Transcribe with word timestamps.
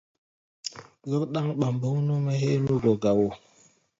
Zɔ́k 1.09 1.23
ɗáŋ 1.33 1.47
ɓambuŋ 1.59 1.95
nú-mɛ́ 2.07 2.35
héé 2.41 2.57
nú 2.65 2.73
gɔ̧ 2.83 2.93
gá 3.01 3.11
wó. 3.19 3.27